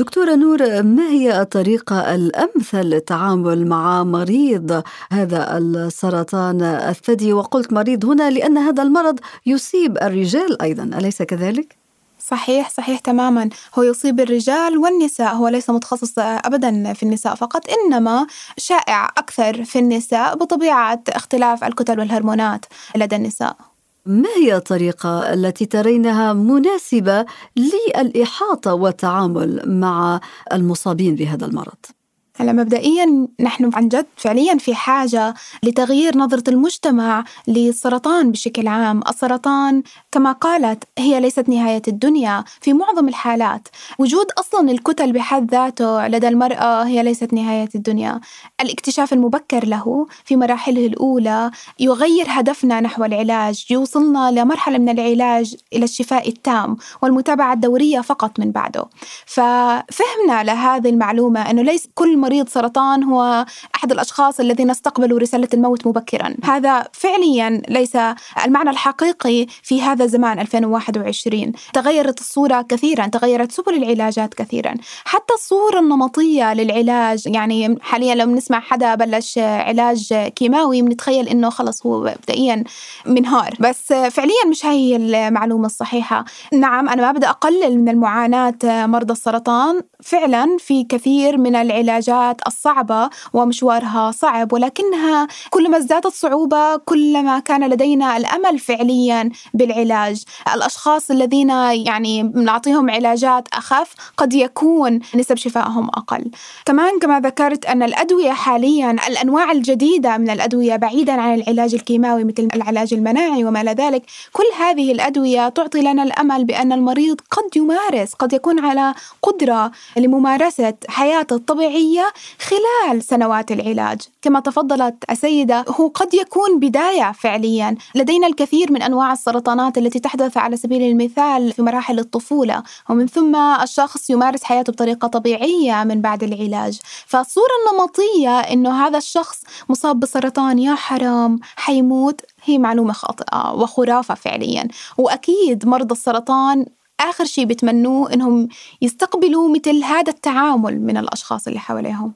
دكتورة 0.00 0.35
نور 0.35 0.83
ما 0.83 1.09
هي 1.09 1.40
الطريقة 1.40 2.14
الأمثل 2.14 2.80
للتعامل 2.80 3.66
مع 3.66 4.04
مريض 4.04 4.83
هذا 5.12 5.59
السرطان 5.59 6.62
الثدي؟ 6.62 7.33
وقلت 7.33 7.73
مريض 7.73 8.04
هنا 8.04 8.30
لأن 8.30 8.59
هذا 8.59 8.83
المرض 8.83 9.19
يصيب 9.47 9.99
الرجال 9.99 10.62
أيضا 10.62 10.83
أليس 10.83 11.23
كذلك؟ 11.23 11.76
صحيح 12.19 12.71
صحيح 12.71 12.99
تماما. 12.99 13.49
هو 13.78 13.83
يصيب 13.83 14.21
الرجال 14.21 14.78
والنساء 14.78 15.35
هو 15.35 15.49
ليس 15.49 15.71
متخصص 15.71 16.14
ابدا 16.19 16.92
في 16.92 17.02
النساء 17.02 17.35
فقط 17.35 17.62
إنما 17.71 18.26
شائع 18.57 19.04
أكثر 19.07 19.64
في 19.64 19.78
النساء 19.78 20.37
بطبيعة 20.37 21.02
اختلاف 21.09 21.64
الكتل 21.64 21.99
والهرمونات 21.99 22.64
لدى 22.97 23.16
النساء. 23.16 23.70
ما 24.07 24.28
هي 24.37 24.57
الطريقة 24.57 25.35
التي 25.35 25.66
ترينها 25.66 26.33
مناسبة 26.33 27.26
للإحاطة 27.57 28.75
والتعامل 28.75 29.62
مع 29.66 30.21
المصابين 30.52 31.14
بهذا 31.14 31.47
المرض؟ 31.47 32.00
هلا 32.37 32.53
مبدئيا 32.53 33.29
نحن 33.41 33.71
عن 33.75 33.89
جد 33.89 34.07
فعليا 34.17 34.59
في 34.59 34.75
حاجة 34.75 35.35
لتغيير 35.63 36.19
نظرة 36.19 36.51
المجتمع 36.51 37.25
للسرطان 37.49 38.31
بشكل 38.31 38.69
عام. 38.69 39.01
السرطان 39.09 39.83
كما 40.13 40.33
قالت 40.33 40.85
هي 40.99 41.21
ليست 41.21 41.49
نهاية 41.49 41.83
الدنيا 41.89 42.45
في 42.61 42.73
معظم 42.73 43.09
الحالات. 43.09 43.69
وجود 43.99 44.27
أصلا 44.39 44.71
الكتل 44.71 45.13
بحد 45.13 45.51
ذاته 45.51 46.09
لدى 46.09 46.29
المرأة 46.29 46.85
هي 46.85 47.03
ليست 47.03 47.33
نهاية 47.33 47.69
الدنيا. 47.75 48.21
الاكتشاف 48.61 49.13
المبكر 49.13 49.67
له 49.67 50.07
في 50.25 50.37
مراحله 50.37 50.87
الأولى 50.87 51.51
يغير 51.81 52.27
هدفنا 52.29 52.81
نحو 52.81 53.05
العلاج 53.05 53.67
يوصلنا 53.71 54.31
لمرحلة 54.31 54.79
من 54.79 54.89
العلاج 54.89 55.57
إلى 55.73 55.85
الشفاء 55.85 56.29
التام 56.29 56.77
والمتابعة 57.03 57.53
الدورية 57.53 58.01
فقط 58.01 58.41
من 58.41 58.51
بعده. 58.51 58.85
ففهمنا 59.27 60.45
لهذه 60.45 60.89
المعلومة 60.89 61.51
أنه 61.51 61.63
ليس 61.63 61.89
كل 61.95 62.20
مريض 62.21 62.49
سرطان 62.49 63.03
هو 63.03 63.45
أحد 63.77 63.93
الأشخاص 63.93 64.41
الذين 64.41 64.71
استقبلوا 64.71 65.19
رسالة 65.19 65.49
الموت 65.55 65.87
مبكرا. 65.87 66.35
هذا 66.45 66.85
فعليا 66.93 67.62
ليس 67.69 67.97
المعنى 68.45 68.71
الحقيقي 68.71 69.47
في 69.62 69.83
هذا 69.83 70.05
الزمان 70.05 70.39
2021 70.39 71.53
تغيرت 71.73 72.21
الصورة 72.21 72.62
كثيرا 72.62 73.07
تغيرت 73.07 73.53
سبل 73.53 73.75
العلاجات 73.75 74.35
كثيرا. 74.35 74.75
حتى 75.05 75.35
الصورة 75.35 75.79
النمطية 75.79 76.55
للعلاج 76.55 77.27
يعني 77.27 77.79
حاليا 77.81 78.15
لو 78.15 78.27
بنسمع 78.27 78.61
حدا 78.61 78.95
بلش 78.95 79.39
علاج 79.39 80.15
كيماوي 80.15 80.83
بنتخيل 80.83 81.29
إنه 81.29 81.50
خلص 81.50 81.87
هو 81.87 82.00
مبدئيا 82.00 82.65
منهار. 83.07 83.55
بس 83.61 83.93
فعليا 83.93 84.47
مش 84.50 84.67
هي 84.67 84.97
المعلومة 84.97 85.67
الصحيحة. 85.67 86.25
نعم 86.53 86.89
أنا 86.89 87.03
ما 87.03 87.12
بدي 87.12 87.27
أقلل 87.27 87.79
من 87.79 87.89
المعاناة 87.89 88.55
مرضى 88.65 89.12
السرطان. 89.12 89.81
فعلا 90.03 90.57
في 90.59 90.85
كثير 90.85 91.39
من 91.39 91.57
العلاجات 91.57 92.10
العلاجات 92.11 92.47
الصعبة 92.47 93.11
ومشوارها 93.33 94.11
صعب 94.11 94.52
ولكنها 94.52 95.26
كلما 95.50 95.79
ازدادت 95.79 96.07
صعوبة 96.07 96.76
كلما 96.76 97.38
كان 97.38 97.71
لدينا 97.71 98.17
الأمل 98.17 98.59
فعليا 98.59 99.31
بالعلاج. 99.55 100.23
الأشخاص 100.55 101.11
الذين 101.11 101.50
يعني 101.87 102.23
نعطيهم 102.23 102.90
علاجات 102.90 103.49
أخف 103.52 103.95
قد 104.17 104.35
يكون 104.35 105.00
نسب 105.14 105.37
شفائهم 105.37 105.88
أقل. 105.88 106.31
كمان 106.64 106.99
كما 106.99 107.21
ذكرت 107.21 107.67
أن 107.67 107.83
الأدوية 107.83 108.33
حاليا 108.33 108.90
الأنواع 108.90 109.52
الجديدة 109.52 110.17
من 110.17 110.31
الأدوية 110.31 110.76
بعيدا 110.76 111.12
عن 111.12 111.35
العلاج 111.35 111.75
الكيماوي 111.75 112.25
مثل 112.25 112.49
العلاج 112.55 112.95
المناعي 112.95 113.45
وما 113.45 113.61
إلى 113.61 113.71
ذلك 113.71 114.02
كل 114.33 114.45
هذه 114.59 114.93
الأدوية 114.93 115.49
تعطي 115.49 115.81
لنا 115.81 116.02
الأمل 116.02 116.45
بأن 116.45 116.73
المريض 116.73 117.21
قد 117.31 117.57
يمارس 117.57 118.14
قد 118.14 118.33
يكون 118.33 118.64
على 118.64 118.95
قدرة 119.23 119.71
لممارسة 119.97 120.75
حياته 120.88 121.37
الطبيعية 121.37 122.00
خلال 122.38 123.02
سنوات 123.02 123.52
العلاج. 123.52 124.00
كما 124.23 124.40
تفضلت 124.40 125.04
السيدة 125.11 125.64
هو 125.69 125.88
قد 125.88 126.14
يكون 126.14 126.61
بداية 126.61 127.12
فعليا. 127.12 127.76
لدينا 127.95 128.26
الكثير 128.26 128.73
من 128.73 128.83
أنواع 128.83 129.12
السرطانات 129.12 129.78
التي 129.78 129.99
تحدث 129.99 130.37
على 130.37 130.57
سبيل 130.57 130.83
المثال 130.83 131.52
في 131.52 131.62
مراحل 131.62 131.99
الطفولة 131.99 132.62
ومن 132.90 133.07
ثم 133.07 133.37
الشخص 133.37 134.11
يمارس 134.11 134.45
حياته 134.45 134.73
بطريقة 134.73 135.09
طبيعية 135.09 135.85
من 135.85 136.00
بعد 136.00 136.23
العلاج. 136.23 136.80
فالصورة 137.07 137.50
النمطية 137.71 138.40
أنه 138.40 138.87
هذا 138.87 138.99
الشخص 138.99 139.42
مصاب 139.69 140.00
بسرطان 140.00 140.59
يا 140.59 140.75
حرام 140.75 141.40
حيموت 141.57 142.21
هي 142.45 142.59
معلومة 142.59 142.92
خاطئة 142.92 143.52
وخرافة 143.54 144.14
فعليا. 144.14 144.69
وأكيد 144.99 145.66
مرضى 145.66 145.92
السرطان 145.92 146.66
آخر 147.00 147.25
شيء 147.25 147.45
بتمنوه 147.45 148.12
إنهم 148.12 148.49
يستقبلوا 148.83 149.49
مثل 149.57 149.85
هذا 149.85 150.12
التعامل 150.12 150.80
من 150.80 150.97
الأشخاص 150.97 151.47
اللي 151.47 151.59
حواليهم. 151.59 152.12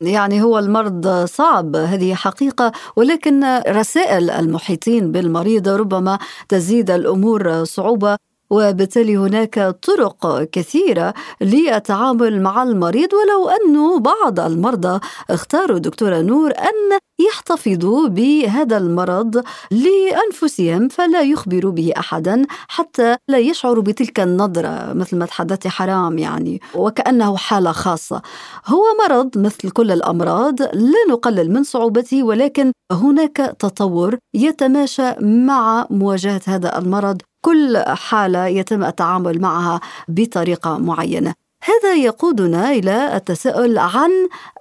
يعني 0.00 0.42
هو 0.42 0.58
المرض 0.58 1.24
صعب 1.24 1.76
هذه 1.76 2.14
حقيقة 2.14 2.72
ولكن 2.96 3.44
رسائل 3.68 4.30
المحيطين 4.30 5.12
بالمريض 5.12 5.68
ربما 5.68 6.18
تزيد 6.48 6.90
الأمور 6.90 7.64
صعوبة. 7.64 8.18
وبالتالي 8.50 9.16
هناك 9.16 9.76
طرق 9.82 10.42
كثيرة 10.52 11.14
للتعامل 11.40 12.42
مع 12.42 12.62
المريض 12.62 13.08
ولو 13.12 13.48
أنه 13.48 13.98
بعض 13.98 14.40
المرضى 14.40 15.00
اختاروا 15.30 15.78
دكتورة 15.78 16.20
نور 16.20 16.50
أن 16.50 16.98
يحتفظوا 17.28 18.08
بهذا 18.08 18.76
المرض 18.76 19.44
لأنفسهم 19.70 20.88
فلا 20.88 21.22
يخبروا 21.22 21.72
به 21.72 21.92
أحدا 21.98 22.42
حتى 22.68 23.16
لا 23.28 23.38
يشعروا 23.38 23.82
بتلك 23.82 24.20
النظرة 24.20 24.92
مثل 24.92 25.16
ما 25.16 25.26
تحدثت 25.26 25.66
حرام 25.66 26.18
يعني 26.18 26.60
وكأنه 26.74 27.36
حالة 27.36 27.72
خاصة. 27.72 28.22
هو 28.66 28.82
مرض 29.08 29.38
مثل 29.38 29.70
كل 29.70 29.90
الأمراض 29.92 30.62
لا 30.62 31.04
نقلل 31.10 31.52
من 31.52 31.62
صعوبته 31.62 32.22
ولكن 32.22 32.72
هناك 32.92 33.36
تطور 33.58 34.18
يتماشى 34.34 35.12
مع 35.20 35.86
مواجهة 35.90 36.40
هذا 36.46 36.78
المرض. 36.78 37.22
كل 37.44 37.78
حالة 37.86 38.46
يتم 38.46 38.84
التعامل 38.84 39.40
معها 39.40 39.80
بطريقة 40.08 40.78
معينة. 40.78 41.34
هذا 41.64 41.94
يقودنا 41.94 42.70
إلى 42.70 43.16
التساؤل 43.16 43.78
عن 43.78 44.10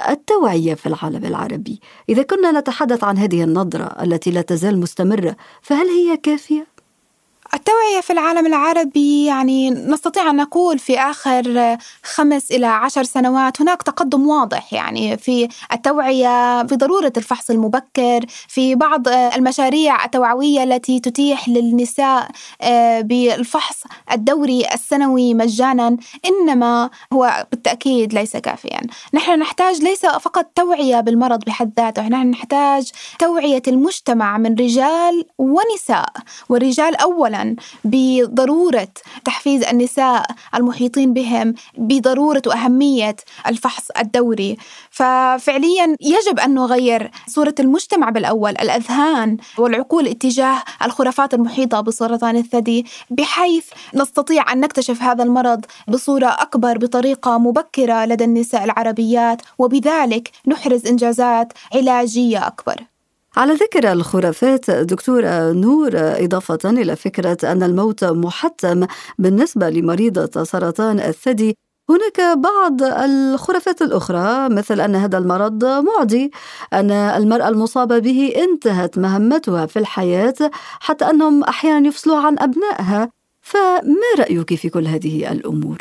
التوعية 0.09 0.73
في 0.73 0.85
العالم 0.85 1.25
العربي. 1.25 1.79
إذا 2.09 2.23
كنا 2.23 2.51
نتحدث 2.59 3.03
عن 3.03 3.17
هذه 3.17 3.43
النظرة 3.43 4.03
التي 4.03 4.31
لا 4.31 4.41
تزال 4.41 4.79
مستمرة 4.79 5.35
فهل 5.61 5.87
هي 5.87 6.17
كافية؟ 6.17 6.72
التوعية 7.53 8.01
في 8.01 8.13
العالم 8.13 8.45
العربي 8.45 9.25
يعني 9.25 9.69
نستطيع 9.69 10.29
أن 10.29 10.35
نقول 10.35 10.79
في 10.79 10.99
آخر 10.99 11.77
خمس 12.03 12.51
إلى 12.51 12.65
عشر 12.65 13.03
سنوات 13.03 13.61
هناك 13.61 13.83
تقدم 13.83 14.27
واضح 14.27 14.73
يعني 14.73 15.17
في 15.17 15.47
التوعية 15.73 16.63
في 16.67 16.75
ضرورة 16.75 17.13
الفحص 17.17 17.49
المبكر 17.49 18.25
في 18.47 18.75
بعض 18.75 19.07
المشاريع 19.07 20.05
التوعوية 20.05 20.63
التي 20.63 20.99
تتيح 20.99 21.49
للنساء 21.49 22.27
آه، 22.61 23.01
بالفحص 23.01 23.83
الدوري 24.11 24.65
السنوي 24.73 25.33
مجانا 25.33 25.97
إنما 26.25 26.89
هو 27.13 27.45
بالتأكيد 27.51 28.13
ليس 28.13 28.37
كافيا. 28.37 28.81
نحن 29.13 29.39
نحتاج 29.39 29.81
ليس 29.81 30.05
فقط 30.05 30.45
توعية 30.55 30.99
بالمرض 30.99 31.39
بحد 31.45 31.71
ذاته 31.77 32.07
نحن 32.07 32.27
نحتاج 32.29 32.91
توعية 33.19 33.61
المجتمع 33.67 34.37
من 34.37 34.55
رجال 34.55 35.25
ونساء 35.37 36.09
والرجال 36.49 36.95
أولا 36.95 37.42
بضرورة 37.83 38.87
تحفيز 39.25 39.63
النساء 39.63 40.25
المحيطين 40.55 41.13
بهم 41.13 41.53
بضرورة 41.77 42.41
وأهمية 42.47 43.15
الفحص 43.47 43.87
الدوري. 43.99 44.57
ففعليا 44.89 45.95
يجب 46.01 46.39
أن 46.39 46.53
نغير 46.53 47.11
صورة 47.27 47.55
المجتمع 47.59 48.09
بالأول 48.09 48.51
الأذهان 48.51 49.37
والعقول 49.57 50.07
اتجاه 50.07 50.63
الخرافات 50.85 51.33
المحيطة 51.33 51.81
بسرطان 51.81 52.35
الثدي 52.35 52.85
بحيث 53.09 53.65
نستطيع 53.95 54.53
أن 54.53 54.59
نكتشف 54.59 55.01
هذا 55.01 55.23
المرض 55.23 55.65
بصورة 55.87 56.27
أكبر 56.27 56.77
بطريقة 56.77 57.37
مبكرة 57.37 58.05
لدى 58.05 58.23
النساء 58.23 58.63
العربيات 58.63 59.41
وبذلك 59.57 60.31
نحرز 60.47 60.87
إنجازات 60.87 61.53
علاجية 61.75 62.47
أكبر. 62.47 62.92
على 63.37 63.53
ذكر 63.53 63.91
الخرافات 63.91 64.71
دكتورة 64.71 65.51
نور 65.51 65.91
إضافة 65.95 66.59
إلى 66.65 66.95
فكرة 66.95 67.37
أن 67.43 67.63
الموت 67.63 68.03
محتم 68.03 68.85
بالنسبة 69.19 69.69
لمريضة 69.69 70.43
سرطان 70.43 70.99
الثدي. 70.99 71.57
هناك 71.89 72.37
بعض 72.37 72.83
الخرافات 72.83 73.81
الأخرى 73.81 74.49
مثل 74.49 74.81
أن 74.81 74.95
هذا 74.95 75.17
المرض 75.17 75.65
معدي 75.65 76.31
أن 76.73 76.91
المرأة 76.91 77.49
المصابة 77.49 77.99
به 77.99 78.33
انتهت 78.37 78.97
مهمتها 78.97 79.65
في 79.65 79.79
الحياة 79.79 80.51
حتى 80.79 81.09
أنهم 81.09 81.43
أحيانا 81.43 81.87
يفصلوا 81.87 82.17
عن 82.17 82.39
أبنائها. 82.39 83.09
فما 83.41 84.19
رأيك 84.19 84.55
في 84.55 84.69
كل 84.69 84.87
هذه 84.87 85.31
الأمور؟ 85.31 85.77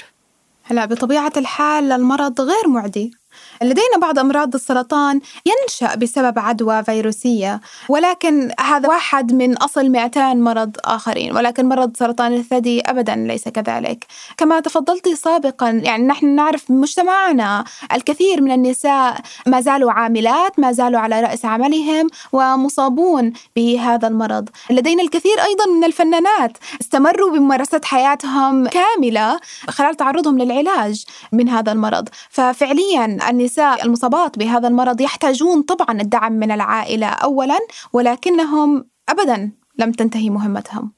هلا 0.65 0.85
بطبيعة 0.85 1.33
الحال 1.37 1.93
المرض 1.93 2.41
غير 2.41 2.69
معدي. 2.69 3.22
لدينا 3.63 3.99
بعض 4.01 4.19
أمراض 4.19 4.55
السرطان 4.55 5.21
ينشأ 5.47 5.95
بسبب 5.95 6.39
عدوى 6.39 6.85
فيروسية 6.85 7.61
ولكن 7.89 8.51
هذا 8.61 8.89
واحد 8.89 9.33
من 9.33 9.57
أصل 9.57 9.89
200 9.91 10.35
مرض 10.35 10.77
آخرين 10.85 11.37
ولكن 11.37 11.69
مرض 11.69 11.97
سرطان 11.97 12.35
الثدي 12.35 12.81
أبدا 12.81 13.15
ليس 13.17 13.49
كذلك. 13.49 14.07
كما 14.37 14.61
تفضلت 14.61 15.09
سابقا 15.09 15.71
يعني 15.71 16.07
نحن 16.07 16.27
نعرف 16.27 16.71
مجتمعنا 16.71 17.65
الكثير 17.93 18.41
من 18.41 18.53
النساء 18.53 19.21
ما 19.47 19.61
زالوا 19.61 19.93
عاملات 19.93 20.59
ما 20.59 20.73
زالوا 20.73 21.01
على 21.01 21.21
رأس 21.21 21.45
عملهم 21.45 22.07
ومصابون 22.33 23.33
بهذا 23.57 24.09
المرض. 24.09 24.49
لدينا 24.71 25.03
الكثير 25.03 25.41
أيضا 25.45 25.67
من 25.67 25.85
الفنانات 25.85 26.59
استمروا 26.81 27.31
بممارسة 27.31 27.81
حياتهم 27.85 28.69
كاملة 28.69 29.41
خلال 29.69 29.95
تعرضهم 29.95 30.39
للعلاج 30.39 31.05
من 31.33 31.49
هذا 31.49 31.73
المرض. 31.73 32.09
ففعليا 32.31 33.19
النساء 33.31 33.85
المصابات 33.85 34.39
بهذا 34.39 34.69
المرض 34.69 35.01
يحتاجون 35.01 35.63
طبعا 35.63 36.01
الدعم 36.01 36.33
من 36.33 36.51
العائلة 36.51 37.07
أولا 37.07 37.59
ولكنهم 37.93 38.85
أبدا 39.09 39.53
لم 39.79 39.93
تنتهي 39.93 40.31
مهمتهم. 40.31 40.93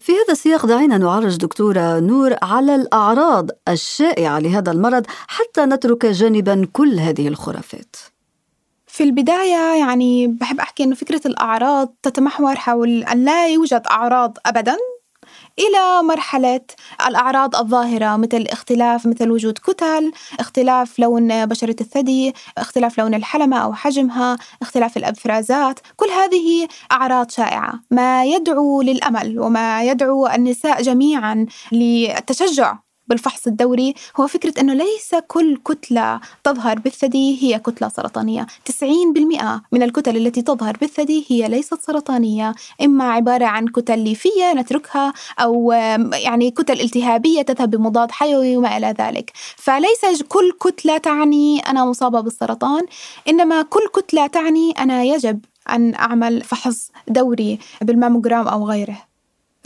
في 0.00 0.12
هذا 0.12 0.32
السياق 0.32 0.66
دعينا 0.66 0.98
نعرج 0.98 1.36
دكتورة 1.36 1.98
نور 2.00 2.36
على 2.42 2.74
الأعراض 2.74 3.50
الشائعة 3.68 4.38
لهذا 4.38 4.72
المرض 4.72 5.06
حتى 5.28 5.60
نترك 5.60 6.06
جانبا 6.06 6.68
كل 6.72 6.98
هذه 6.98 7.28
الخرافات. 7.28 7.96
في 8.86 9.04
البداية 9.04 9.78
يعني 9.78 10.26
بحب 10.26 10.60
أحكي 10.60 10.84
أنه 10.84 10.94
فكرة 10.94 11.20
الأعراض 11.26 11.94
تتمحور 12.02 12.54
حول 12.54 13.04
أن 13.04 13.24
لا 13.24 13.48
يوجد 13.48 13.82
أعراض 13.90 14.38
أبدا 14.46 14.76
إلى 15.58 16.02
مرحلة 16.02 16.60
الأعراض 17.06 17.56
الظاهرة 17.56 18.16
مثل 18.16 18.44
اختلاف 18.48 19.06
مثل 19.06 19.30
وجود 19.30 19.58
كتل 19.58 20.12
اختلاف 20.40 20.98
لون 20.98 21.46
بشرة 21.46 21.76
الثدي 21.80 22.34
اختلاف 22.58 22.98
لون 22.98 23.14
الحلمة 23.14 23.58
أو 23.58 23.74
حجمها 23.74 24.38
اختلاف 24.62 24.96
الأبفرازات. 24.96 25.80
كل 25.96 26.06
هذه 26.06 26.68
أعراض 26.92 27.30
شائعة. 27.30 27.80
ما 27.90 28.24
يدعو 28.24 28.82
للأمل 28.82 29.40
وما 29.40 29.82
يدعو 29.82 30.26
النساء 30.26 30.82
جميعا 30.82 31.46
للتشجع. 31.72 32.87
بالفحص 33.08 33.46
الدوري 33.46 33.94
هو 34.20 34.26
فكرة 34.26 34.60
أنه 34.60 34.74
ليس 34.74 35.14
كل 35.28 35.56
كتلة 35.64 36.20
تظهر 36.44 36.78
بالثدي 36.78 37.42
هي 37.42 37.58
كتلة 37.58 37.88
سرطانية. 37.88 38.46
90% 38.64 39.62
من 39.72 39.82
الكتل 39.82 40.16
التي 40.16 40.42
تظهر 40.42 40.76
بالثدي 40.80 41.24
هي 41.28 41.48
ليست 41.48 41.80
سرطانية. 41.80 42.54
إما 42.82 43.04
عبارة 43.04 43.44
عن 43.44 43.66
كتل 43.66 43.98
ليفية 43.98 44.52
نتركها 44.54 45.12
أو 45.38 45.72
يعني 46.12 46.50
كتل 46.50 46.80
التهابية 46.80 47.42
تذهب 47.42 47.70
بمضاد 47.70 48.10
حيوي 48.10 48.56
وما 48.56 48.76
إلى 48.76 48.94
ذلك. 48.98 49.32
فليس 49.56 50.22
كل 50.28 50.52
كتلة 50.60 50.98
تعني 50.98 51.60
أنا 51.60 51.84
مصابة 51.84 52.20
بالسرطان 52.20 52.86
إنما 53.28 53.62
كل 53.62 53.88
كتلة 53.94 54.26
تعني 54.26 54.70
أنا 54.70 55.02
يجب 55.04 55.40
أن 55.70 55.94
أعمل 55.94 56.42
فحص 56.42 56.90
دوري 57.08 57.58
بالماموجرام 57.82 58.48
أو 58.48 58.68
غيره. 58.68 59.07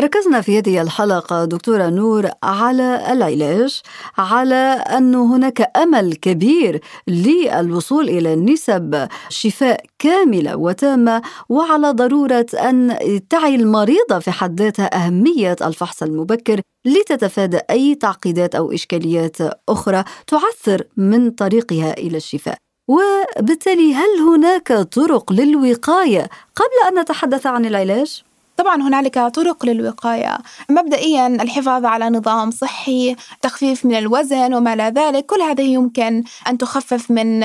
ركزنا 0.00 0.40
في 0.40 0.58
هذه 0.58 0.82
الحلقة 0.82 1.44
دكتورة 1.44 1.88
نور 1.88 2.30
على 2.42 3.12
العلاج 3.12 3.80
على 4.18 4.84
أن 4.98 5.14
هناك 5.14 5.70
أمل 5.76 6.14
كبير 6.14 6.80
للوصول 7.08 8.08
إلى 8.08 8.36
نسب 8.36 9.08
شفاء 9.28 9.84
كاملة 9.98 10.56
وتامة 10.56 11.22
وعلى 11.48 11.90
ضرورة 11.90 12.46
أن 12.54 12.98
تعي 13.30 13.54
المريضة 13.54 14.18
في 14.18 14.30
حد 14.30 14.60
ذاتها 14.60 15.06
أهمية 15.06 15.56
الفحص 15.62 16.02
المبكر 16.02 16.60
لتتفادى 16.84 17.58
أي 17.70 17.94
تعقيدات 17.94 18.54
أو 18.54 18.72
إشكاليات 18.72 19.36
أخرى 19.68 20.04
تعثر 20.26 20.84
من 20.96 21.30
طريقها 21.30 21.92
إلى 21.98 22.16
الشفاء 22.16 22.56
وبالتالي 22.88 23.94
هل 23.94 24.20
هناك 24.28 24.72
طرق 24.72 25.32
للوقاية 25.32 26.28
قبل 26.56 26.88
أن 26.88 27.00
نتحدث 27.00 27.46
عن 27.46 27.66
العلاج؟ 27.66 28.22
طبعا 28.56 28.82
هنالك 28.82 29.18
طرق 29.18 29.66
للوقاية. 29.66 30.38
مبدئيا 30.70 31.26
الحفاظ 31.26 31.84
على 31.84 32.10
نظام 32.10 32.50
صحي 32.50 33.16
تخفيف 33.42 33.86
من 33.86 33.94
الوزن 33.94 34.54
وما 34.54 34.76
لا 34.76 34.90
ذلك 34.90 35.26
كل 35.26 35.40
هذه 35.40 35.62
يمكن 35.62 36.24
أن 36.48 36.58
تخفف 36.58 37.10
من 37.10 37.42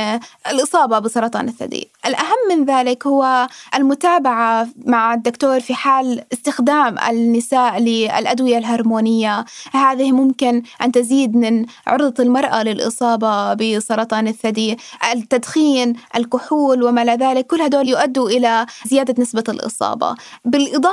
الإصابة 0.51 0.99
بسرطان 0.99 1.47
الثدي. 1.47 1.87
الأهم 2.05 2.37
من 2.49 2.65
ذلك 2.65 3.07
هو 3.07 3.47
المتابعة 3.75 4.67
مع 4.85 5.13
الدكتور 5.13 5.59
في 5.59 5.73
حال 5.75 6.23
استخدام 6.33 6.99
النساء 6.99 7.79
للأدوية 7.79 8.57
الهرمونية. 8.57 9.45
هذه 9.73 10.11
ممكن 10.11 10.63
أن 10.81 10.91
تزيد 10.91 11.35
من 11.35 11.65
عرضة 11.87 12.23
المرأة 12.23 12.63
للإصابة 12.63 13.53
بسرطان 13.53 14.27
الثدي. 14.27 14.77
التدخين 15.13 15.93
الكحول 16.15 16.83
وما 16.83 17.05
لا 17.05 17.15
ذلك 17.15 17.47
كل 17.47 17.61
هدول 17.61 17.89
يؤدوا 17.89 18.29
إلى 18.29 18.65
زيادة 18.85 19.21
نسبة 19.21 19.43
الإصابة. 19.49 20.15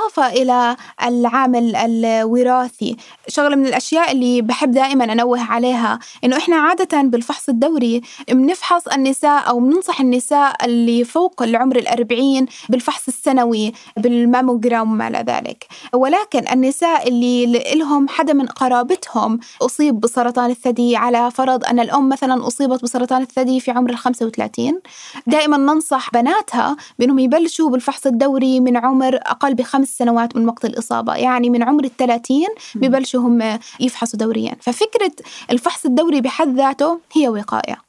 بالإضافة 0.05 0.27
إلى 0.41 0.75
العامل 1.03 1.75
الوراثي. 1.75 2.97
شغلة 3.27 3.55
من 3.55 3.65
الأشياء 3.67 4.11
اللي 4.11 4.41
بحب 4.41 4.71
دائما 4.71 5.03
أنوه 5.03 5.41
عليها 5.41 5.99
إنه 6.23 6.37
إحنا 6.37 6.55
عادة 6.55 7.01
بالفحص 7.01 7.49
الدوري 7.49 8.01
بنفحص 8.31 8.87
النساء 8.87 9.49
أو 9.49 9.59
بننصح 9.59 10.01
النساء 10.01 10.65
اللي 10.65 11.03
فوق 11.03 11.41
العمر 11.43 11.75
الأربعين 11.75 12.45
بالفحص 12.69 13.07
السنوي 13.07 13.73
بالماموجرام 13.97 14.91
وما 14.91 15.07
إلى 15.07 15.23
ذلك. 15.27 15.67
ولكن 15.93 16.47
النساء 16.51 17.07
اللي 17.07 17.45
لهم 17.75 18.07
حدا 18.07 18.33
من 18.33 18.45
قرابتهم 18.45 19.39
أصيب 19.61 19.99
بسرطان 19.99 20.49
الثدي 20.49 20.95
على 20.95 21.31
فرض 21.31 21.65
أن 21.65 21.79
الأم 21.79 22.09
مثلا 22.09 22.47
أصيبت 22.47 22.83
بسرطان 22.83 23.21
الثدي 23.21 23.59
في 23.59 23.71
عمر 23.71 23.89
ال 23.89 23.97
35 23.97 24.81
دائما 25.27 25.57
ننصح 25.57 26.11
بناتها 26.13 26.77
بأنهم 26.99 27.19
يبلشوا 27.19 27.69
بالفحص 27.69 28.05
الدوري 28.07 28.59
من 28.59 28.77
عمر 28.77 29.15
أقل 29.15 29.53
بخمس 29.53 29.94
سنوات 29.97 30.35
من 30.35 30.47
وقت 30.47 30.65
الإصابة. 30.65 31.15
يعني 31.15 31.49
من 31.49 31.63
عمر 31.63 31.83
الثلاثين 31.83 32.47
ببلشوا 32.75 33.21
هم 33.21 33.59
يفحصوا 33.79 34.19
دوريا. 34.19 34.55
ففكرة 34.61 35.11
الفحص 35.51 35.85
الدوري 35.85 36.21
بحد 36.21 36.55
ذاته 36.55 36.99
هي 37.13 37.29
وقاية. 37.29 37.84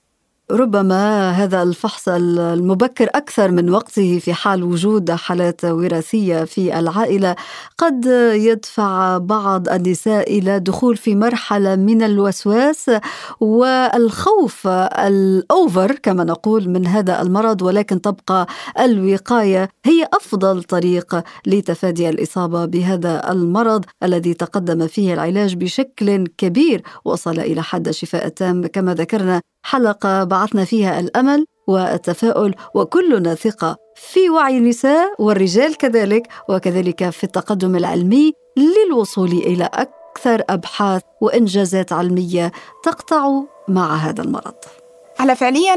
ربما 0.50 1.30
هذا 1.30 1.62
الفحص 1.62 2.08
المبكر 2.08 3.08
أكثر 3.14 3.50
من 3.50 3.70
وقته 3.70 4.18
في 4.18 4.32
حال 4.32 4.64
وجود 4.64 5.10
حالات 5.10 5.64
وراثية 5.64 6.44
في 6.44 6.78
العائلة. 6.78 7.36
قد 7.78 8.04
يدفع 8.34 9.18
بعض 9.18 9.68
النساء 9.68 10.38
إلى 10.38 10.58
دخول 10.58 10.96
في 10.96 11.14
مرحلة 11.14 11.76
من 11.76 12.02
الوسواس 12.02 12.90
والخوف 13.40 14.66
الأوفر 14.98 15.92
كما 15.92 16.24
نقول 16.24 16.68
من 16.68 16.86
هذا 16.86 17.22
المرض 17.22 17.62
ولكن 17.62 18.00
تبقى 18.00 18.46
الوقاية 18.80 19.68
هي 19.84 20.08
أفضل 20.12 20.62
طريق 20.62 21.22
لتفادي 21.46 22.08
الإصابة 22.08 22.64
بهذا 22.64 23.32
المرض 23.32 23.84
الذي 24.02 24.34
تقدم 24.34 24.86
فيه 24.86 25.14
العلاج 25.14 25.54
بشكل 25.54 26.26
كبير. 26.38 26.82
وصل 27.04 27.38
إلى 27.38 27.62
حد 27.62 27.88
الشفاء 27.88 28.26
التام. 28.26 28.66
كما 28.66 28.94
ذكرنا 28.94 29.40
حلقة 29.66 30.24
بعثنا 30.36 30.64
فيها 30.64 31.00
الأمل 31.00 31.46
والتفاؤل 31.66 32.54
وكلنا 32.74 33.34
ثقة 33.34 33.76
في 33.96 34.30
وعي 34.30 34.58
النساء 34.58 35.14
والرجال 35.18 35.76
كذلك 35.76 36.28
وكذلك 36.48 37.10
في 37.10 37.24
التقدم 37.24 37.76
العلمي 37.76 38.32
للوصول 38.56 39.32
إلى 39.32 39.64
أكثر 39.64 40.42
أبحاث 40.50 41.02
وإنجازات 41.20 41.92
علمية 41.92 42.52
تقطع 42.84 43.42
مع 43.68 43.94
هذا 43.96 44.22
المرض. 44.22 44.54
هلا 45.18 45.34
فعليا 45.34 45.76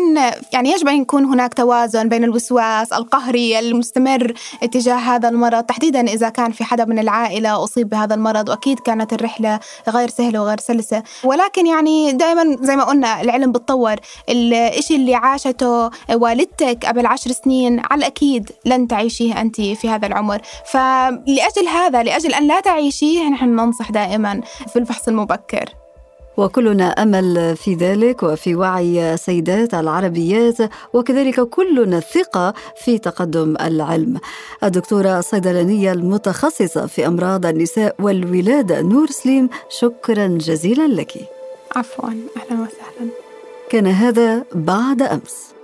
يعني 0.54 0.72
يجب 0.72 0.88
أن 0.88 1.02
يكون 1.02 1.26
هناك 1.26 1.54
توازن 1.54 2.10
بين 2.10 2.24
الوسواس 2.24 2.94
القهري 2.94 3.60
المستمر 3.60 4.34
اتجاه 4.64 4.96
هذا 4.96 5.30
المرض. 5.30 5.64
تحديدا 5.64 6.02
إذا 6.08 6.30
كان 6.30 6.52
في 6.52 6.64
حدا 6.64 6.86
من 6.86 7.00
العائلة 7.00 7.64
أصيب 7.64 7.90
بهذا 7.90 8.16
المرض 8.16 8.50
وأكيد 8.50 8.80
كانت 8.80 9.14
الرحلة 9.14 9.60
غير 9.90 10.10
سهلة 10.10 10.42
وغير 10.42 10.60
سلسة. 10.60 11.04
ولكن 11.24 11.68
يعني 11.68 12.12
دائما 12.12 12.58
زي 12.62 12.76
ما 12.76 12.84
قلنا 12.84 13.22
العلم 13.22 13.52
بتطور. 13.52 13.96
الشيء 14.30 14.98
اللي 14.98 15.16
عاشته 15.16 15.90
والدتك 16.14 16.86
قبل 16.86 17.06
عشر 17.06 17.32
سنين 17.32 17.80
على 17.80 18.00
الأكيد 18.00 18.52
لن 18.66 18.88
تعيشيه 18.88 19.42
أنت 19.42 19.62
في 19.62 19.90
هذا 19.90 20.08
العمر. 20.08 20.42
فلأجل 20.66 21.68
هذا 21.74 22.04
لأجل 22.04 22.34
أن 22.34 22.48
لا 22.48 22.60
تعيشيه 22.60 23.30
نحن 23.30 23.46
ننصح 23.46 23.92
دائما 23.92 24.42
في 24.68 24.80
الفحص 24.80 25.08
المبكر. 25.08 25.89
وكلنا 26.40 26.90
أمل 26.90 27.56
في 27.58 27.74
ذلك 27.74 28.24
وفي 28.24 28.56
وعي 28.56 29.18
سيدات 29.18 29.74
العربيات 29.74 30.58
وكذلك 30.94 31.40
كلنا 31.42 31.98
الثقه 31.98 32.54
في 32.84 32.98
تقدم 32.98 33.56
العلم. 33.62 34.20
الدكتورة 34.64 35.20
الصيدلانية 35.20 35.92
المتخصصة 35.92 36.86
في 36.86 37.08
أمراض 37.08 37.46
النساء 37.46 37.96
والولادة 38.00 38.82
نور 38.82 39.08
سليم 39.08 39.50
شكرا 39.70 40.28
جزيلا 40.28 40.88
لك. 40.88 41.14
عفوا 41.76 42.10
أهلا 42.10 42.62
وسهلا. 42.62 43.12
كان 43.70 43.88
هذا 43.88 44.44
بعد 44.56 45.02
أمس. 45.02 45.59